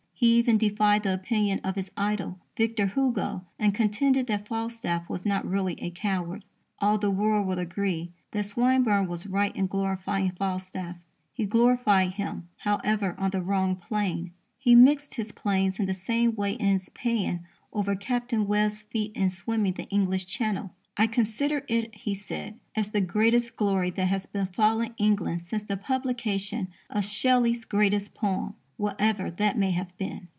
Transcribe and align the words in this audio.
He 0.21 0.35
even 0.37 0.59
defied 0.59 1.01
the 1.01 1.15
opinion 1.15 1.61
of 1.63 1.73
his 1.73 1.89
idol, 1.97 2.37
Victor 2.55 2.85
Hugo, 2.85 3.43
and 3.57 3.73
contended 3.73 4.27
that 4.27 4.47
Falstaff 4.47 5.09
was 5.09 5.25
not 5.25 5.47
really 5.47 5.73
a 5.81 5.89
coward. 5.89 6.43
All 6.77 6.99
the 6.99 7.09
world 7.09 7.47
will 7.47 7.57
agree 7.57 8.11
that 8.29 8.45
Swinburne 8.45 9.07
was 9.07 9.25
right 9.25 9.55
in 9.55 9.65
glorifying 9.65 10.29
Falstaff. 10.29 10.97
He 11.33 11.47
glorified 11.47 12.11
him, 12.11 12.49
however, 12.57 13.15
on 13.17 13.31
the 13.31 13.41
wrong 13.41 13.75
plane. 13.75 14.31
He 14.59 14.75
mixed 14.75 15.15
his 15.15 15.31
planes 15.31 15.79
in 15.79 15.87
the 15.87 15.93
same 15.95 16.35
way 16.35 16.51
in 16.53 16.67
his 16.67 16.89
paean 16.89 17.39
over 17.73 17.95
Captain 17.95 18.45
Webb's 18.45 18.83
feat 18.83 19.13
in 19.15 19.31
swimming 19.31 19.73
the 19.73 19.89
English 19.89 20.27
Channel. 20.27 20.69
"I 20.97 21.07
consider 21.07 21.65
it," 21.67 21.95
he 21.95 22.13
said, 22.13 22.59
"as 22.75 22.91
the 22.91 23.01
greatest 23.01 23.55
glory 23.55 23.89
that 23.89 24.07
has 24.09 24.27
befallen 24.27 24.93
England 24.99 25.41
since 25.41 25.63
the 25.63 25.77
publication 25.77 26.67
of 26.91 27.05
Shelley's 27.05 27.65
greatest 27.65 28.13
poem, 28.13 28.53
whatever 28.77 29.29
that 29.29 29.55
may 29.55 29.69
have 29.69 29.95
been." 29.97 30.27